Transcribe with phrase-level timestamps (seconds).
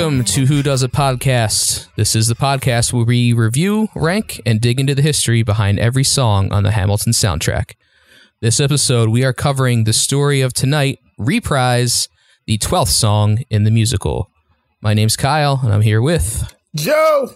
[0.00, 1.88] Welcome to Who Does a Podcast.
[1.94, 6.04] This is the podcast where we review, rank, and dig into the history behind every
[6.04, 7.74] song on the Hamilton soundtrack.
[8.40, 12.08] This episode, we are covering the story of tonight, Reprise,
[12.46, 14.30] the 12th song in the musical.
[14.80, 16.50] My name's Kyle, and I'm here with.
[16.74, 17.34] Joe.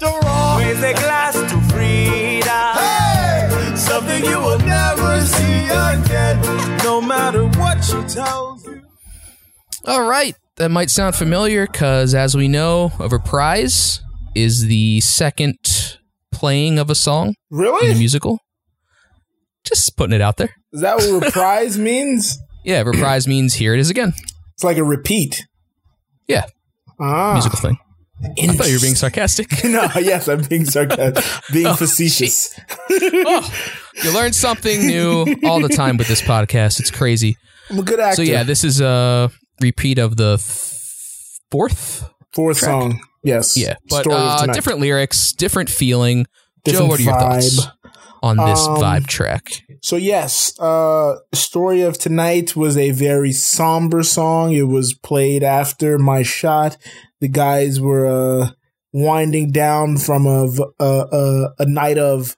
[0.00, 3.76] Raise a glass to freedom.
[3.76, 6.40] Something you will never see again,
[6.84, 8.80] no matter what she tells you.
[9.86, 14.00] All right, that might sound familiar because, as we know, a reprise
[14.34, 15.98] is the second
[16.32, 17.90] playing of a song Really?
[17.90, 18.38] in a musical.
[19.64, 20.54] Just putting it out there.
[20.72, 22.38] Is that what reprise means?
[22.64, 24.12] Yeah, reprise means here it is again.
[24.54, 25.46] It's like a repeat.
[26.26, 26.44] Yeah,
[27.00, 27.32] Ah.
[27.34, 27.78] musical thing.
[28.22, 29.50] I thought you were being sarcastic.
[29.64, 32.58] no, yes, I'm being sarcastic, being Oh, facetious.
[32.90, 33.50] oh,
[34.02, 36.80] you learn something new all the time with this podcast.
[36.80, 37.36] It's crazy.
[37.70, 38.16] I'm a good actor.
[38.16, 42.08] So yeah, this is a repeat of the th- fourth.
[42.32, 42.70] fourth track.
[42.70, 43.00] song.
[43.22, 43.56] Yes.
[43.56, 46.26] Yeah, but uh, different lyrics, different feeling.
[46.66, 47.66] Joe, what are your thoughts
[48.22, 49.46] on this Um, vibe track?
[49.82, 54.52] So yes, uh Story of Tonight was a very somber song.
[54.52, 56.76] It was played after my shot.
[57.20, 58.50] The guys were uh
[58.92, 60.48] winding down from a
[60.80, 62.36] a a night of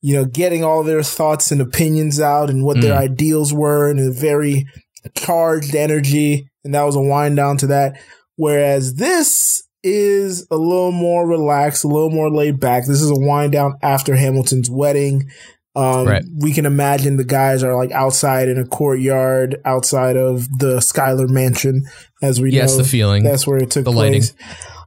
[0.00, 2.98] you know getting all their thoughts and opinions out and what their Mm.
[3.10, 4.66] ideals were and a very
[5.10, 8.00] charged energy and that was a wind down to that
[8.36, 13.18] whereas this is a little more relaxed a little more laid back this is a
[13.18, 15.28] wind down after hamilton's wedding
[15.74, 16.22] um, Right.
[16.38, 21.26] we can imagine the guys are like outside in a courtyard outside of the Schuyler
[21.28, 21.84] mansion
[22.22, 23.22] as we Yes, know the feeling.
[23.24, 24.22] that's where it took the lighting.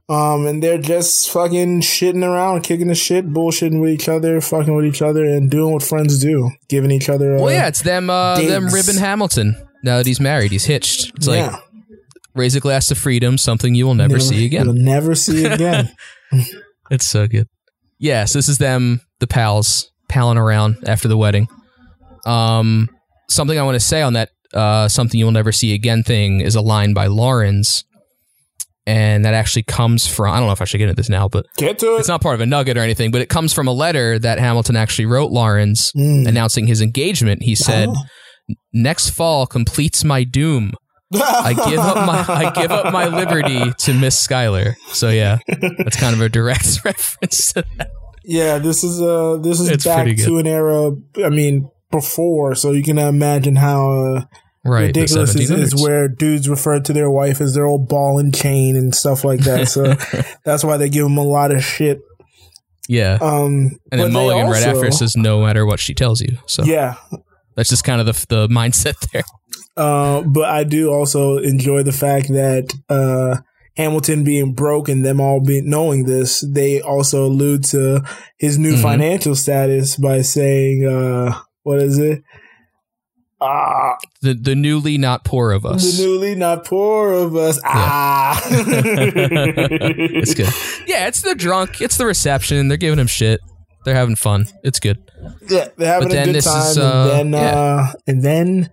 [0.08, 4.72] um, and they're just fucking shitting around, kicking the shit, bullshitting with each other, fucking
[4.76, 7.34] with each other, and doing what friends do, giving each other.
[7.36, 8.08] Uh, Well, yeah, it's them.
[8.08, 9.56] Uh, them ribbon Hamilton.
[9.86, 11.12] Now that he's married, he's hitched.
[11.16, 11.50] It's like
[12.34, 14.66] raise a glass to freedom, something you will never You'll- see again.
[14.66, 15.90] You'll never see again.
[16.90, 17.46] It's so good.
[17.98, 21.48] Yes, this is them, the pals, palling around after the wedding.
[22.26, 22.88] Um,
[23.30, 26.54] something I want to say on that, uh, something you'll never see again thing is
[26.56, 27.84] a line by Laurens,
[28.86, 30.32] and that actually comes from.
[30.34, 32.00] I don't know if I should get into this now, but Get to it.
[32.00, 33.10] it's not part of a nugget or anything.
[33.10, 36.26] But it comes from a letter that Hamilton actually wrote Laurens Mm.
[36.28, 37.42] announcing his engagement.
[37.42, 37.94] He said, Oh.
[38.72, 40.72] "Next fall completes my doom.
[41.14, 45.38] I give up my I give up my liberty to Miss Schuyler." So yeah,
[45.78, 47.90] that's kind of a direct reference to that.
[48.24, 50.92] Yeah, this is uh this is It's back to an era.
[51.24, 54.24] I mean, before, so you can imagine how uh,
[54.64, 58.34] Right, ridiculous is, is where dudes refer to their wife as their old ball and
[58.34, 59.68] chain and stuff like that.
[59.68, 59.94] So
[60.44, 62.00] that's why they give them a lot of shit.
[62.88, 63.18] yeah.
[63.20, 66.38] Um, And then but they Mulligan right after says, "No matter what she tells you."
[66.46, 66.96] So Yeah,
[67.56, 69.24] that's just kind of the the mindset there.
[69.76, 73.40] Uh, but I do also enjoy the fact that uh,
[73.76, 78.02] Hamilton being broke and them all being knowing this, they also allude to
[78.38, 78.82] his new Mhm.
[78.82, 82.22] financial status by saying, uh, "What is it?
[83.38, 85.98] Ah, The the newly not poor of us.
[85.98, 87.60] the newly not poor of us.
[87.66, 90.48] Ah, it's good.
[90.88, 91.80] Yeah, it's the drunk.
[91.82, 92.68] It's the reception.
[92.68, 93.40] They're giving him shit.
[93.86, 94.44] They're having fun.
[94.64, 94.98] It's good.
[95.48, 97.58] Yeah, they're having But a then good this time, is, uh, and then yeah.
[97.58, 98.70] uh, and then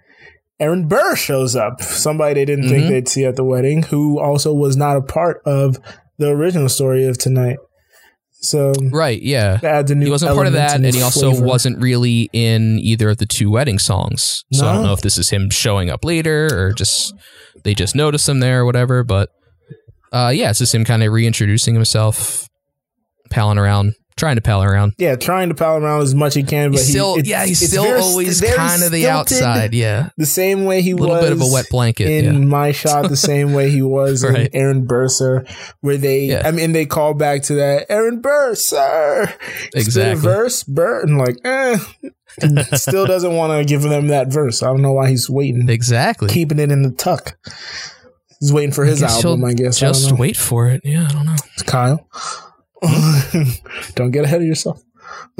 [0.59, 1.81] Aaron Burr shows up.
[1.81, 2.69] Somebody they didn't Mhm.
[2.69, 5.77] think they'd see at the wedding, who also was not a part of
[6.17, 7.57] the original story of tonight.
[8.41, 9.21] So Right.
[9.21, 9.59] Yeah.
[9.63, 10.05] adds a new.
[10.05, 11.45] He wasn't part of that, and he also flavor.
[11.45, 14.43] wasn't really in either of the two wedding songs.
[14.51, 17.13] So I don't know if this is him showing up later or just
[17.63, 19.03] they just noticed him there or whatever.
[19.03, 19.29] But
[20.11, 22.47] uh, yeah, it's just him kind of reintroducing himself,
[23.29, 24.93] palling around, trying to pal around.
[24.97, 27.27] Yeah, trying to pal around as much as he can, but He's he- still, it's-
[27.27, 29.73] yeah, he's still very- always kind of the outside.
[29.73, 32.07] Yeah, the same way he was a little was bit of a wet blanket.
[32.09, 32.31] in yeah.
[32.39, 34.47] my shot, the same way he was Right.
[34.47, 35.45] in Aaron Burr, sir,
[35.81, 36.43] where they, Yeah.
[36.45, 40.21] I mean, they call back to that Aaron Burr, sir, Spit a Exactly.
[40.21, 41.77] verse, Burr, and like, eh,
[42.75, 44.63] still doesn't want to give them that verse.
[44.63, 46.29] I don't know why he's waiting, Exactly.
[46.29, 47.37] keeping it in the tuck.
[48.39, 49.81] He's waiting for his I album, I guess.
[49.81, 50.17] I Just know.
[50.17, 50.81] wait for it.
[50.83, 51.35] Yeah, I don't know.
[51.65, 52.07] Kyle.
[53.95, 54.81] don't get ahead of yourself.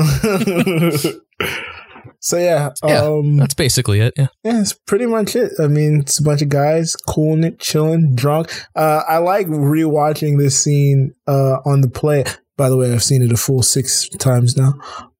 [2.19, 3.01] so yeah, Yeah.
[3.03, 4.13] um, That's basically it.
[4.17, 4.27] Yeah.
[4.43, 5.51] yeah, it's pretty much it.
[5.59, 8.51] I mean, it's a bunch of guys cooling it, chilling, drunk.
[8.75, 12.23] Uh, I like rewatching this scene uh, on the play.
[12.55, 14.73] By the way, I've seen it a full six times now.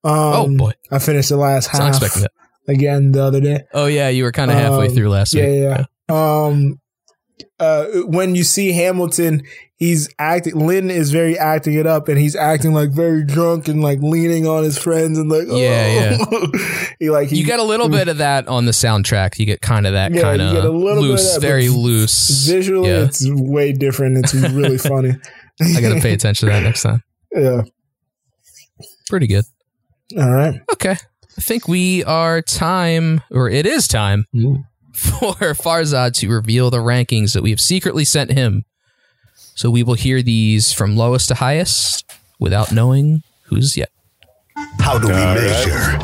[0.05, 2.31] Um, oh boy, I finished the last half expecting that.
[2.73, 3.61] again the other day.
[3.73, 5.61] Oh yeah, you were kind of halfway Um, through last Yeah, week.
[5.61, 5.85] yeah.
[6.09, 6.45] yeah.
[6.45, 6.79] Um,
[7.59, 9.43] uh, when you see Hamilton,
[9.75, 10.55] he's acting.
[10.55, 14.45] Lin is very acting it up, and he's acting like very drunk and like leaning
[14.47, 16.51] on his friends and like, Yeah, oh.
[16.99, 19.39] he like he, you get a little bit of that on the soundtrack.
[19.39, 21.33] You get kind of that Yeah, kind you get a of little bit of loose,
[21.33, 22.45] that, very loose.
[22.47, 23.03] visually, Yeah.
[23.05, 24.17] it's way different.
[24.17, 25.13] It's really funny.
[25.61, 27.03] I got to pay attention to that next time.
[27.35, 27.63] Yeah.
[29.09, 29.43] Pretty good.
[30.17, 30.61] All right.
[30.73, 30.91] Okay.
[31.37, 34.27] I think we are time, or it is time,
[34.95, 38.63] for Farzad to reveal the rankings that we have secretly sent him.
[39.55, 42.05] So we will hear these from lowest to highest
[42.39, 43.89] without knowing who's yet.
[44.79, 45.35] How do we All right.
[45.35, 45.99] measure?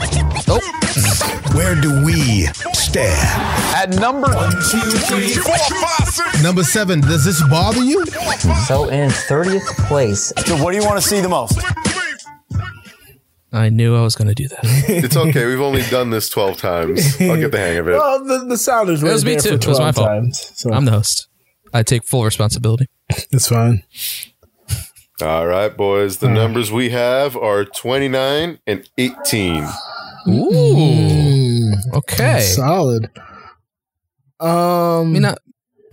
[0.47, 0.59] Oh,
[1.55, 3.19] Where do we stand?
[3.75, 6.41] At number One, two, three, four, five, six.
[6.43, 8.05] Number seven, does this bother you?
[8.67, 11.59] So in 30th place, So what do you want to see the most?
[13.51, 14.59] I knew I was going to do that.
[14.89, 15.45] It's okay.
[15.45, 17.19] We've only done this 12 times.
[17.21, 17.93] I'll get the hang of it.
[17.93, 19.55] Well, the, the sound is right was me too.
[19.55, 20.07] It was my 12 fault.
[20.07, 20.51] times.
[20.55, 21.27] So I'm the host.
[21.73, 22.87] I take full responsibility.
[23.09, 23.83] it's fine.
[25.21, 26.19] All right, boys.
[26.19, 29.67] The numbers we have are 29 and 18.
[30.29, 31.73] Ooh.
[31.93, 32.39] Okay.
[32.41, 33.09] Solid.
[34.39, 35.39] Um, I mean, not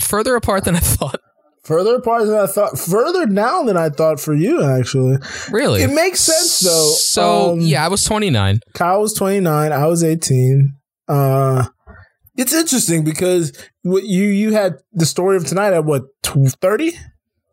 [0.00, 1.20] further apart than I thought.
[1.66, 5.16] Further apart than I thought, further down than I thought for you, actually.
[5.50, 5.82] Really?
[5.82, 6.90] It makes sense, though.
[6.96, 8.60] So, Um, yeah, I was 29.
[8.74, 9.72] Kyle was 29.
[9.72, 10.72] I was 18.
[11.08, 11.64] Uh,
[12.36, 13.52] it's interesting because
[13.82, 16.92] what you you had the story of tonight at what 30?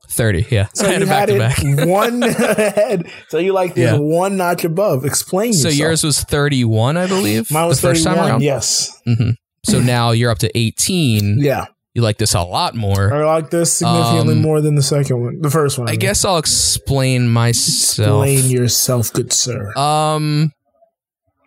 [0.10, 0.68] 30, yeah.
[0.76, 1.88] So I had you it back had to it back.
[1.88, 3.08] one ahead.
[3.30, 3.98] So you like this Yeah.
[3.98, 5.06] one notch above.
[5.06, 5.80] Explain So yourself.
[5.80, 7.50] yours was 31, I believe.
[7.50, 8.24] Mine was the first 31.
[8.24, 8.42] time around.
[8.44, 8.92] Yes.
[9.06, 9.32] hmm
[9.66, 11.38] So now you're up to 18.
[11.40, 11.66] Yeah.
[11.94, 13.14] You like this a lot more.
[13.14, 15.42] I like this significantly Um, more than the second one.
[15.42, 15.88] The first one.
[15.88, 16.00] I mean.
[16.00, 18.26] guess I'll explain myself.
[18.26, 19.72] Explain yourself, good sir.
[19.76, 20.52] Um,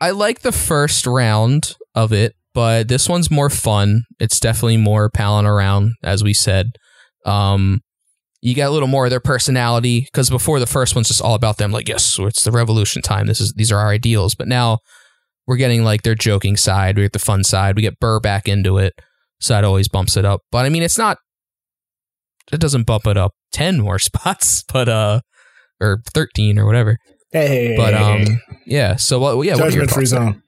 [0.01, 4.05] I like the first round of it, but this one's more fun.
[4.21, 6.67] It's definitely more palling around, as we said.
[7.25, 7.81] Um,
[8.41, 11.35] you get a little more of their personality because before the first one's just all
[11.35, 11.73] about them.
[11.73, 13.27] Like, yes, it's the revolution time.
[13.27, 14.37] This is these are our ideals.
[14.37, 14.79] But now
[15.49, 16.97] we're getting like their joking side.
[16.97, 17.75] We get the fun side.
[17.75, 18.93] We get Burr back into it.
[19.41, 20.41] So that always bumps it up.
[20.51, 21.19] But I mean, it's not.
[22.53, 25.21] It doesn't bump it up ten more spots, but uh,
[25.81, 26.97] or thirteen or whatever.
[27.33, 28.97] hey, But um, yeah.
[28.97, 29.45] So what?
[29.45, 29.55] Yeah.
[29.55, 30.33] What are your judgment free thoughts there?
[30.33, 30.43] zone.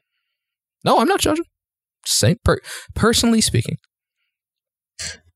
[0.84, 1.44] No, I'm not judging.
[2.04, 2.60] Just saying, per-
[2.94, 3.76] personally speaking.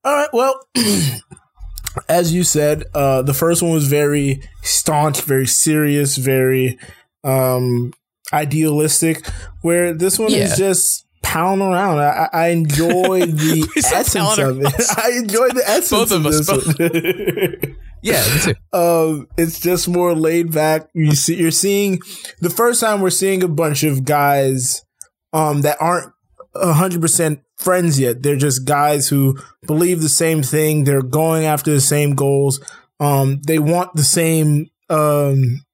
[0.04, 0.28] All right.
[0.32, 0.60] Well,
[2.08, 6.78] as you said, uh, the first one was very staunch, very serious, very
[7.25, 7.93] um,
[8.32, 9.26] idealistic.
[9.62, 10.44] Where this one Yeah.
[10.44, 11.99] is just pounding around.
[11.99, 14.67] I, I enjoy the essence of it.
[14.97, 17.77] I enjoy the essence Both of us, this one.
[18.05, 18.55] Yeah, me too.
[18.77, 20.89] um, it's just more laid back.
[20.93, 22.01] You see, you're seeing
[22.41, 24.85] the first time we're seeing a bunch of guys
[25.33, 26.13] um, that aren't
[26.57, 28.25] hundred percent friends yet.
[28.25, 29.39] They're just guys who
[29.69, 30.83] believe the same thing.
[30.83, 32.59] They're going after the same goals.
[32.99, 35.65] Um, they want the same um,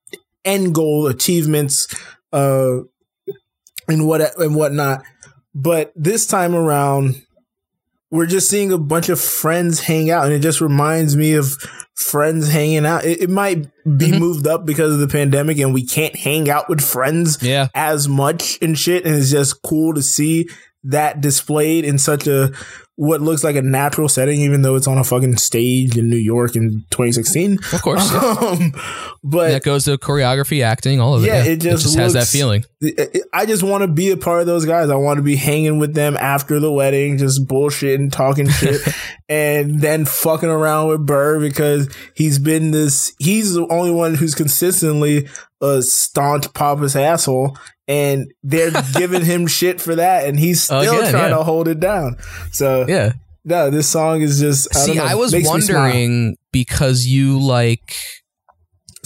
[0.44, 1.86] end goal achievements,
[2.30, 2.80] uh,
[3.88, 5.02] and what and whatnot.
[5.60, 7.20] But this time around,
[8.12, 11.56] we're just seeing a bunch of friends hang out, and it just reminds me of
[11.96, 13.04] friends hanging out.
[13.04, 14.20] It, it might be Mhm.
[14.20, 17.68] moved up because of the pandemic, and we can't hang out with friends Yeah.
[17.74, 19.04] as much and shit.
[19.04, 20.48] And it's just cool to see
[20.88, 22.52] that displayed in such a
[22.98, 26.16] what looks like a natural setting, even though it's on a fucking stage in New
[26.16, 27.58] York in 2016.
[27.72, 28.12] Of course.
[28.38, 28.72] Um,
[29.22, 31.26] but that goes to choreography, acting, all of it.
[31.26, 32.64] Yeah, it just has that feeling.
[33.32, 34.90] I just want to be a part of those guys.
[34.90, 38.80] I want to be hanging with them after the wedding, just bullshitting, talking shit,
[39.28, 43.12] and then fucking around with Burr because he's been this.
[43.18, 45.28] He's the only one who's consistently
[45.60, 47.56] a staunch pompous asshole,
[47.88, 51.38] and they're giving him shit for that, and he's still Again, trying yeah.
[51.38, 52.16] to hold it down.
[52.52, 53.12] So Yeah.
[53.44, 54.68] no, this song is just.
[54.76, 57.94] I, See, know, I was wondering because you like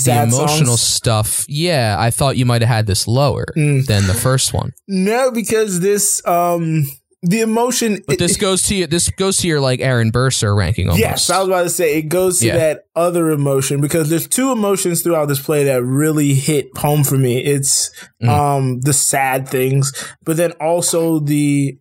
[0.04, 0.80] the emotional songs?
[0.82, 1.44] stuff.
[1.48, 3.86] Yeah, I thought you might have had this lower Mm.
[3.86, 4.72] than the first one.
[4.88, 6.86] No, because this um
[7.22, 8.02] the emotion.
[8.06, 8.86] But it- this goes to you.
[8.86, 11.00] This goes to your like Aaron Burr, sir ranking almost.
[11.00, 12.56] Yes, I was about to say it goes to Yeah.
[12.56, 17.16] that other emotion because there's two emotions throughout this play that really hit home for
[17.16, 17.44] me.
[17.44, 17.90] It's
[18.22, 18.28] Mhm.
[18.28, 19.92] um the sad things,
[20.24, 21.76] but then also the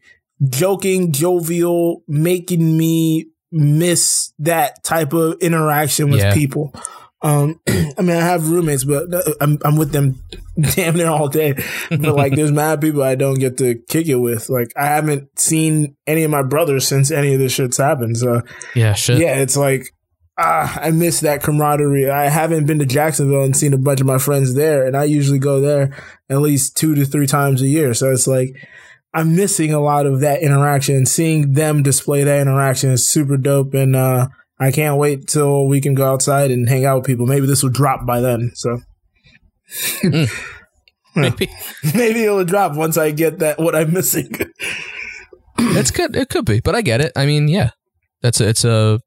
[0.50, 6.34] joking, jovial, making me miss that type of interaction with Yeah.
[6.34, 6.74] people.
[7.22, 10.24] Um, I mean, I have roommates, but uh, I'm I'm with them
[10.76, 11.54] damn near all day.
[11.90, 14.50] But like, there's mad people I don't get to kick it with.
[14.50, 18.18] Like, I haven't seen any of my brothers since any of this shit's happened.
[18.18, 18.42] So
[18.76, 19.20] yeah, shit.
[19.20, 19.94] yeah, it's like
[20.42, 22.10] ah, I miss that camaraderie.
[22.10, 25.04] I haven't been to Jacksonville and seen a bunch of my friends there, and I
[25.06, 25.96] usually go there
[26.30, 27.94] at least two to three times a year.
[27.94, 28.56] So it's like
[29.14, 31.06] I'm missing a lot of that interaction.
[31.06, 34.28] Seeing them display that interaction is super dope, and uh,
[34.62, 37.26] I can't wait till we can go outside and hang out with people.
[37.26, 38.52] Maybe this will drop by then.
[38.54, 38.80] So
[41.16, 41.50] Maybe
[41.96, 44.30] maybe it'll drop once I get that what I'm missing.
[45.58, 46.16] it's good.
[46.16, 47.12] It could be, but I get it.
[47.16, 47.72] I mean, yeah,
[48.22, 49.00] that's a, it's a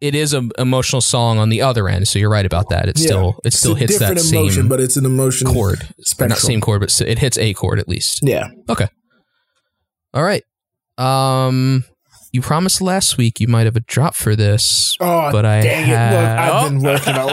[0.00, 2.08] it is an emotional song on the other end.
[2.08, 2.88] So you're right about that.
[2.88, 3.06] It Yeah.
[3.06, 5.82] still it still hits that different emotion, same but it's an emotion chord.
[5.82, 6.28] Or spectrum.
[6.30, 8.20] not same chord, but it hits a chord at least.
[8.22, 8.48] Yeah.
[8.68, 8.88] Okay.
[10.12, 10.42] All right.
[10.98, 11.84] Um,
[12.32, 15.88] you promised last week you might have a drop for this, Oh, but I dang
[15.88, 16.16] it!
[16.16, 17.26] Look, I've been working a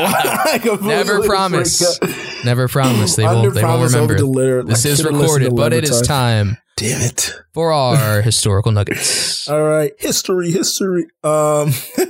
[0.73, 0.81] lot.
[0.81, 1.99] Never promise.
[2.45, 3.15] Never promise.
[3.15, 3.53] They won't.
[3.53, 4.15] They won't remember.
[4.17, 4.63] deliver.
[4.63, 6.05] This is recorded, but it is Levitar.
[6.07, 7.33] time Damn it!
[7.53, 9.47] for our historical nuggets.
[9.49, 11.05] All right, history, history.
[11.23, 11.71] Um,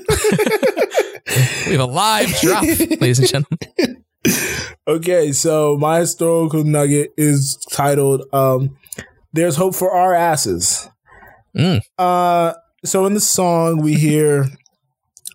[1.67, 4.03] We have a live drop, ladies and gentlemen.
[4.87, 8.75] okay, so my historical nugget is titled um,
[9.31, 10.89] "There's Hope for Our Asses."
[11.55, 11.81] Mm.
[11.99, 12.53] Uh,
[12.85, 14.45] so in the song we hear,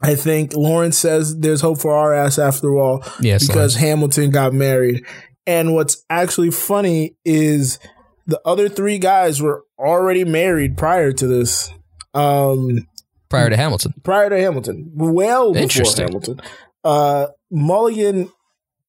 [0.03, 3.75] I think Laurens says, "There's hope for our ass after all." Yes, because Laurens.
[3.77, 5.05] Hamilton got married.
[5.47, 7.79] And what's actually funny is
[8.27, 11.71] the other three guys were already married prior to this.
[12.15, 12.87] Um,
[13.29, 13.93] prior to Hamilton.
[14.03, 16.07] prior to Hamilton, well before Interesting.
[16.07, 16.41] Hamilton.
[16.83, 18.31] Uh, Mulligan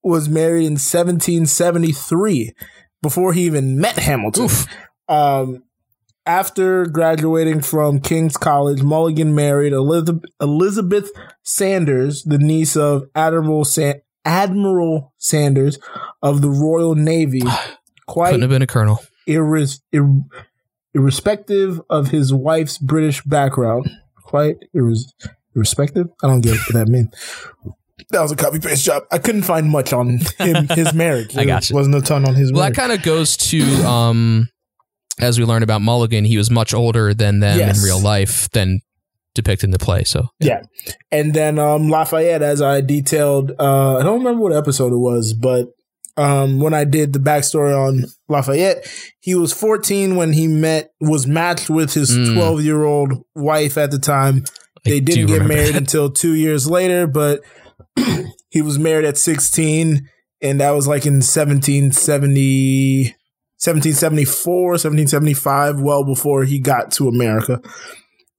[0.03, 2.53] was married in 1773
[3.01, 4.49] before he even met Hamilton.
[5.07, 5.63] Um,
[6.25, 11.11] after graduating from King's College, Mulligan married Elizabeth, Elizabeth
[11.43, 15.77] Sanders, the niece of Admiral San- Admiral Sanders
[16.21, 17.41] of the Royal Navy.
[18.07, 18.99] Quite Couldn't have been a colonel.
[19.27, 20.21] irres- ir-
[20.93, 23.89] irrespective of his wife's British background.
[24.23, 25.13] Quite irres-
[25.55, 26.07] irrespective?
[26.23, 27.13] I don't get what that means.
[28.11, 29.03] That was a copy paste job.
[29.11, 31.35] I couldn't find much on him, his marriage.
[31.37, 31.75] I got you.
[31.75, 34.47] Wasn't a ton on his Well, that kind of goes to um,
[35.19, 37.77] as we learned about Mulligan, he was much older than them Yes.
[37.77, 38.81] in real life than
[39.33, 40.03] depicted in the play.
[40.03, 40.61] So Yeah.
[41.11, 45.33] And then um, Lafayette, as I detailed, uh, I don't remember what episode it was,
[45.33, 45.67] but
[46.17, 48.87] um, when I did the backstory on Lafayette,
[49.19, 52.33] he was 14 when he met, was matched with his Mm.
[52.35, 54.45] 12 year old wife at the time.
[54.85, 55.79] They do didn't get married that.
[55.81, 57.41] until two years later, but
[58.49, 60.07] he was married at 16,
[60.41, 63.15] and that was like in 1770,
[63.65, 67.59] 1774, 1775, well before he got to America.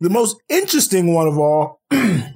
[0.01, 2.33] The most interesting one of all, and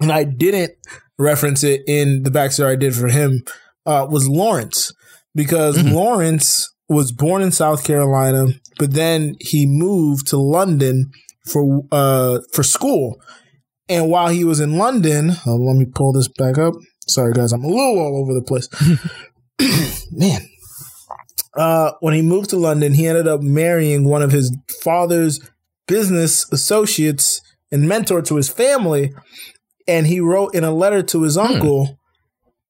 [0.00, 0.72] I didn't
[1.18, 3.42] reference it in the backstory I did for him,
[3.86, 4.92] uh, was Laurens,
[5.34, 5.92] because Mhm.
[5.92, 8.46] Laurens was born in South Carolina,
[8.78, 11.10] but then he moved to London
[11.46, 13.20] for uh for school.
[13.88, 16.74] And while he was in London, uh, let me pull this back up.
[17.08, 18.68] Sorry guys, I'm a little all over the place.
[20.12, 20.40] Man.
[21.54, 25.40] Uh when he moved to London, he ended up marrying one of his father's
[25.86, 27.40] business associates
[27.70, 29.14] and mentor to his family.
[29.88, 31.98] And he wrote in a letter to his uncle,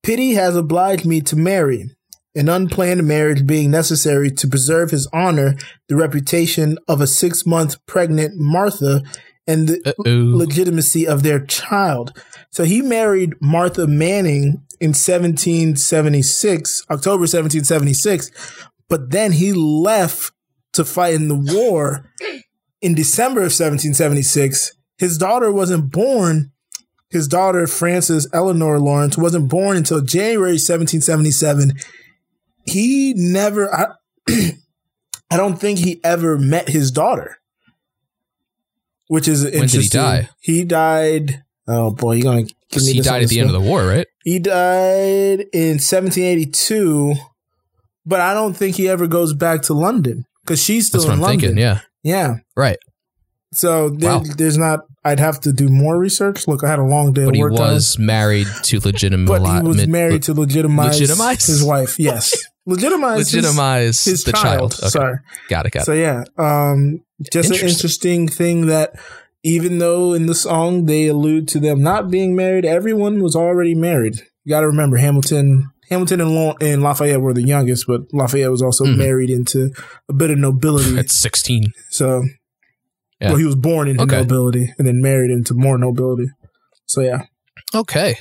[0.02, 1.90] Pity has obliged me to marry,
[2.35, 5.56] an unplanned marriage being necessary to preserve his honor,
[5.88, 9.02] the reputation of a six month pregnant Martha,
[9.46, 10.37] and the Uh-oh.
[10.37, 12.12] legitimacy of their child.
[12.50, 18.30] So he married Martha Manning in 1776, October 1776,
[18.88, 20.33] but then he left
[20.73, 22.12] to fight in the war
[22.80, 24.73] in December of 1776.
[24.99, 26.52] His daughter wasn't born.
[27.11, 31.73] His daughter, Frances Eleanor Laurens, wasn't born until January 1777.
[32.64, 33.95] He never, I,
[35.30, 37.38] I don't think he ever met his daughter,
[39.09, 39.61] which is interesting.
[39.61, 40.28] When did he die?
[40.40, 41.42] He died.
[41.68, 44.06] Oh boy, you're gonna give me he died at the end of the war, right?
[44.26, 47.14] He died in 1782,
[48.04, 51.12] but I don't think he ever goes back to London because she's still That's what
[51.14, 51.40] in I'm London.
[51.50, 51.59] thinking.
[51.59, 52.35] Yeah, yeah.
[52.56, 52.76] right.
[53.52, 54.25] So there, Wow.
[54.37, 54.80] there's not.
[55.04, 56.49] I'd have to do more research.
[56.49, 59.40] Look, I had a long day But of he was married to legitimize.
[59.40, 61.47] but he was married to legitimize, Legitimize?
[61.47, 61.97] his wife.
[62.00, 62.35] Yes,
[62.66, 64.73] legitimize, legitimize his, the child.
[64.73, 64.75] child.
[64.80, 64.88] Okay.
[64.88, 65.18] Sorry.
[65.49, 65.71] Got it.
[65.73, 65.87] Got it.
[65.87, 67.00] So yeah, um,
[67.33, 68.99] just an interesting thing that
[69.47, 73.76] even though in the song they allude to them not being married, everyone was already
[73.76, 74.17] married.
[74.45, 75.71] You got to remember Hamilton.
[75.88, 78.97] Hamilton and, Law- and Lafayette were the youngest, but Lafayette was also Mhm.
[78.97, 79.71] married into
[80.09, 80.99] a bit of nobility.
[80.99, 81.73] At 16.
[81.91, 82.25] so,
[83.21, 83.29] Yeah.
[83.29, 84.17] well, he was born into Okay.
[84.23, 86.26] nobility and then married into more nobility.
[86.87, 87.23] So yeah,
[87.73, 88.17] Okay.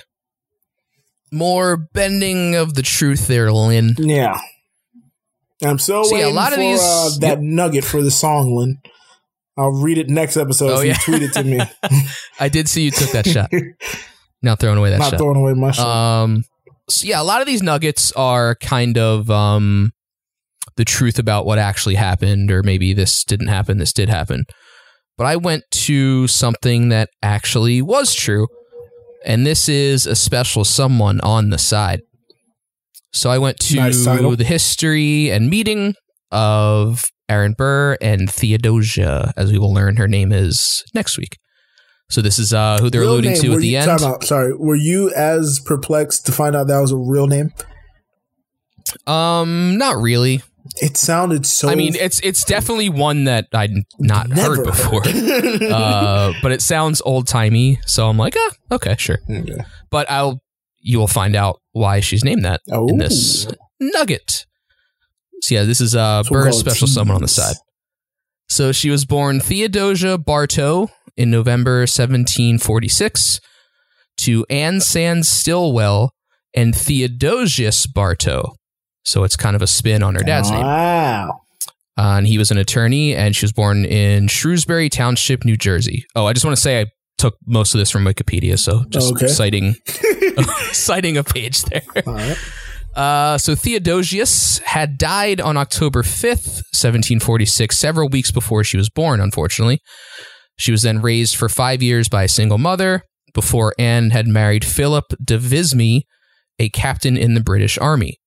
[1.31, 3.95] More bending of the truth there, Lin.
[3.97, 4.37] yeah.
[5.63, 8.55] I'm so See, a waiting lot of for these- uh, that nugget for the song,
[8.55, 8.77] Lin.
[9.57, 10.93] I'll read it next episode Oh, if yeah.
[10.93, 11.59] you tweet it to me.
[12.39, 13.51] I did see you took that shot.
[14.41, 15.03] Now throwing away that shot.
[15.05, 15.17] Not shot.
[15.19, 15.87] throwing away my shot.
[15.87, 16.43] Um,
[16.87, 19.91] so yeah, a lot of these nuggets are kind of um,
[20.75, 24.43] the truth about what actually happened, or maybe this didn't happen, this did happen.
[25.17, 28.45] But I went to something that actually was true,
[29.25, 32.01] and this is a special someone on the side.
[33.13, 35.95] So I went to Nice the history and meeting
[36.31, 41.37] of Aaron Burr and Theodosia, as we will learn her name is next week.
[42.09, 43.89] So this is uh, who they're Real alluding name, to were at the you- end.
[44.03, 47.51] out, sorry, were you as perplexed to find out that was a real name?
[49.07, 50.41] Um, not really.
[50.81, 51.69] It sounded so.
[51.69, 55.01] I mean, it's it's definitely one that I'd not heard before.
[55.71, 59.19] uh, but it sounds old timey, so I'm like, ah, okay, sure.
[59.29, 59.57] Okay.
[59.89, 60.41] But I'll
[60.79, 62.87] you will find out why she's named that Oh.
[62.87, 63.47] in this
[63.79, 64.45] nugget.
[65.45, 67.55] So yeah, this is uh So Burr's special someone on the side.
[68.49, 73.39] So she was born Theodosia Bartow in November 1746
[74.17, 76.13] to Anne Sands Stillwell
[76.55, 78.53] and Theodosius Bartow.
[79.03, 80.61] So it's kind of a spin on her dad's name.
[80.61, 81.41] Wow.
[81.97, 86.05] Uh, and he was an attorney, and she was born in Shrewsbury Township, New Jersey.
[86.15, 86.87] Oh, I just want to say I
[87.17, 89.27] took most of this from Wikipedia, so just Okay.
[89.27, 89.75] citing
[90.73, 91.83] citing a page there.
[92.07, 92.37] All right.
[92.95, 99.19] Uh, so Theodosius had died on October 5th, 1746, several weeks before she was born,
[99.19, 99.81] unfortunately.
[100.57, 104.63] She was then raised for five years by a single mother before Anne had married
[104.63, 106.03] Philip de Visme,
[106.57, 108.17] a captain in the British Army.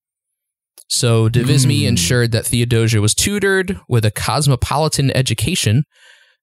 [0.89, 5.85] So de Visme ensured that Theodosia was tutored with a cosmopolitan education,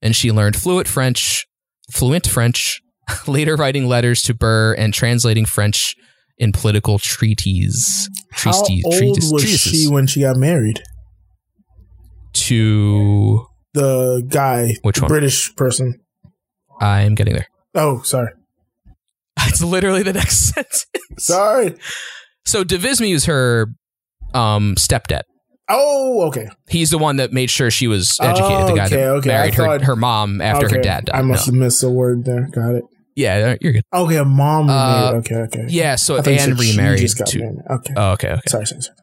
[0.02, 1.46] and she learned fluent French,
[1.92, 2.82] fluent French,
[3.28, 5.96] later writing letters to Burr and translating French
[6.38, 8.10] in political treaties.
[8.32, 9.72] How treaties- old treaties- was treatises.
[9.84, 10.82] she when she got married?
[12.34, 15.08] To The guy, Which the one?
[15.10, 16.00] British person.
[16.82, 17.48] I'm getting there.
[17.74, 18.32] Oh, sorry.
[19.48, 20.86] It's literally the next sentence.
[21.18, 21.76] Sorry.
[22.46, 23.68] So de Visme is her
[24.34, 25.22] um, stepdad.
[25.70, 26.48] Oh, okay.
[26.68, 28.68] He's the one that made sure she was educated.
[28.68, 29.30] the guy Okay, that okay.
[29.30, 30.76] Married her, her mom after okay.
[30.78, 31.16] her dad died.
[31.16, 31.54] I must No.
[31.54, 32.48] have missed a word there.
[32.52, 32.84] Got it.
[33.16, 33.84] Yeah, you're good.
[33.94, 35.26] Okay, a mom Uh, remarried.
[35.26, 35.66] Okay, okay.
[35.70, 37.94] Yeah, so I thought you Anne said she just Okay.
[37.96, 38.42] Oh, okay, okay.
[38.48, 38.98] sorry, sorry, sorry.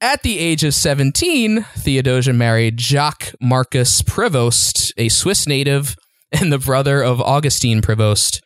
[0.00, 5.94] At the age of 17, Theodosia married Jacques Marcus Prevost, a Swiss native
[6.32, 8.40] and the brother of Augustine Prevost,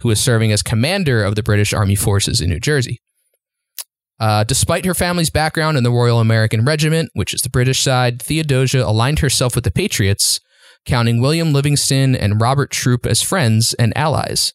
[0.00, 3.00] who was serving as commander of the British Army forces in New Jersey.
[4.20, 8.22] Uh, despite her family's background in the Royal American Regiment, which is the British side,
[8.22, 10.38] Theodosia aligned herself with the Patriots,
[10.84, 14.52] counting William Livingston and Robert Troup as friends and allies.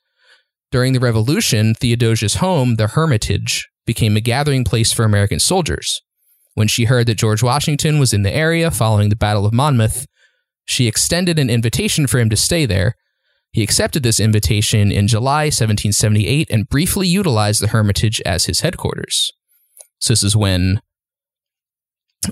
[0.72, 6.02] During the Revolution, Theodosia's home, the Hermitage, became a gathering place for American soldiers.
[6.54, 10.06] When she heard that George Washington was in the area following the Battle of Monmouth,
[10.66, 12.96] she extended an invitation for him to stay there.
[13.52, 19.32] He accepted this invitation in July 1778 and briefly utilized the Hermitage as his headquarters.
[19.98, 20.82] So this is when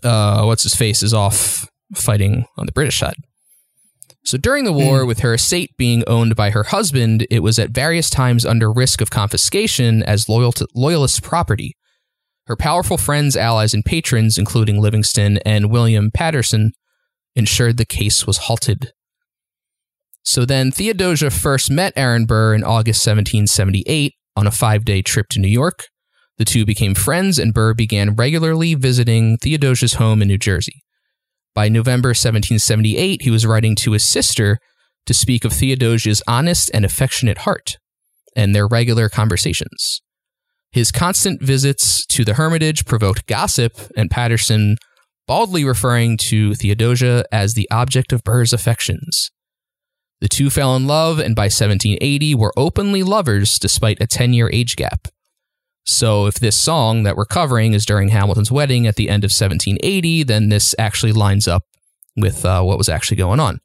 [0.04, 3.16] uh, what's his face is off fighting on the British side.
[4.28, 5.08] So during the war, hmm.
[5.08, 9.00] with her estate being owned by her husband, it was at various times under risk
[9.00, 11.78] of confiscation as loyal to, loyalist property.
[12.48, 16.74] Her powerful friends, allies, and patrons, including Livingston and William Paterson,
[17.38, 18.92] ensured the case was halted.
[20.24, 25.30] So then Theodosia first met Aaron Burr in August 1778 on a five day trip
[25.30, 25.86] to New York.
[26.38, 30.84] The two became friends, and Burr began regularly visiting Theodosia's home in New Jersey.
[31.58, 34.60] By November 1778, he was writing to his sister
[35.08, 37.80] to speak of Theodosia's honest and affectionate heart
[38.36, 40.04] and their regular conversations.
[40.72, 44.78] His constant visits to the Hermitage provoked gossip, and Paterson
[45.26, 49.32] baldly referring to Theodosia as the object of Burr's affections.
[50.22, 54.48] The two fell in love and by 1780 were openly lovers despite a 10 year
[54.54, 55.08] age gap.
[55.88, 59.30] So, if this song that we're covering is during Hamilton's wedding at the end of
[59.30, 61.64] 1780, then this actually lines up
[62.18, 63.60] with uh, what was actually going on.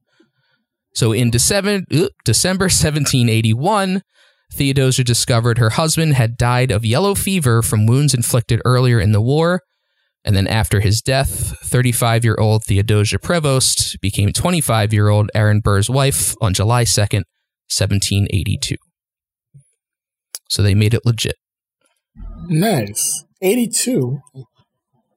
[0.94, 1.80] So, in December,
[2.24, 4.02] December 1781,
[4.54, 9.20] Theodosia discovered her husband had died of yellow fever from wounds inflicted earlier in the
[9.20, 9.62] war.
[10.24, 15.58] And then, after his death, 35 year old Theodosia Prevost became 25 year old Aaron
[15.58, 17.24] Burr's wife on July 2nd,
[17.66, 18.76] 1782.
[20.48, 21.34] So, they made it legit.
[22.52, 23.24] Nice.
[23.40, 24.20] 82.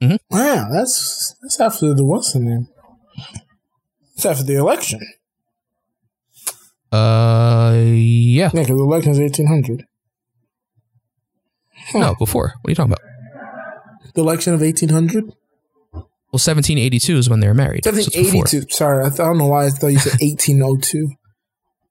[0.02, 0.17] Mhm.
[0.30, 2.67] Wow, that's that's after the what's the name?
[4.15, 5.00] It's after the election.
[6.91, 8.50] Uh, yeah.
[8.54, 9.86] Yeah, because the election is 1800.
[11.93, 12.54] No, before.
[12.62, 14.13] What are you talking about?
[14.15, 15.26] The election of 1800?
[15.93, 17.84] Well, 1782 is when they were married.
[17.84, 18.39] so it's before.
[18.43, 18.74] 1782.
[18.74, 21.10] Sorry, I, th- I don't know why I thought you said 1802.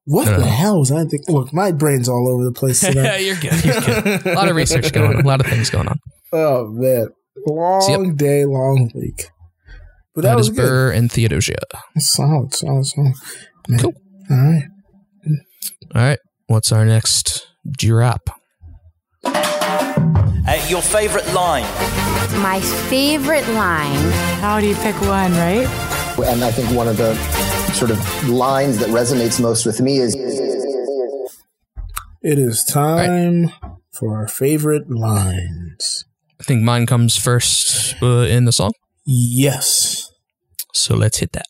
[0.06, 1.34] What No, no, the hell was I thinking?
[1.34, 3.26] Look, my brain's all over the place today.
[3.26, 3.64] you're good.
[3.64, 4.26] You're good.
[4.26, 5.24] A lot of research going on.
[5.24, 5.98] A lot of things going on.
[6.32, 7.08] oh, man.
[7.46, 8.16] Long So, yep.
[8.16, 9.26] day, long week.
[10.14, 10.62] But that, that was is good.
[10.68, 11.56] Burr and Theodosia.
[11.98, 13.14] Solid, solid song.
[13.68, 13.78] Man.
[13.80, 13.94] Cool.
[14.30, 14.62] All right.
[15.94, 16.18] All right.
[16.46, 17.46] What's our next
[17.78, 18.28] G-Rap?
[19.24, 21.62] Uh, your favorite line?
[22.42, 24.10] My favorite line.
[24.40, 25.66] How do you pick one, right?
[26.26, 27.14] And I think one of the
[27.74, 30.14] sort of lines that resonates most with me is
[32.22, 33.50] It is time
[33.92, 36.04] for our favorite lines.
[36.40, 38.72] I think mine comes first uh, in the song.
[39.04, 40.12] Yes.
[40.72, 41.46] So let's hit that.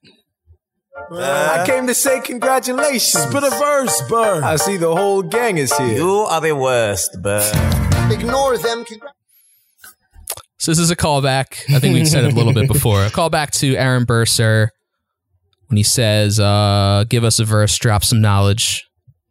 [1.13, 3.25] I came to say congratulations.
[3.25, 4.43] Spit a verse, Burr.
[4.43, 5.99] I see the whole gang is here.
[5.99, 7.53] You are the worst, Burr.
[8.11, 8.85] ignore them.
[10.57, 11.71] So this is a callback.
[11.75, 13.05] I think we've said it a little bit before.
[13.05, 14.71] A callback to Aaron Burr, sir
[15.69, 18.85] when he says, uh, "Give us a verse, drop some knowledge."